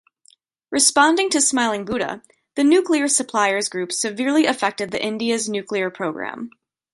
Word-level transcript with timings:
Responding 0.71 1.29
to 1.29 1.39
Smiling 1.39 1.85
Buddha, 1.85 2.23
the 2.55 2.63
Nuclear 2.63 3.07
Suppliers 3.07 3.69
Group 3.69 3.91
severely 3.91 4.47
affected 4.47 4.89
the 4.89 4.99
India's 4.99 5.47
nuclear 5.47 5.91
program. 5.91 6.49